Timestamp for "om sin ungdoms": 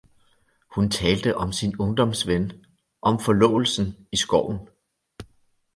1.37-2.27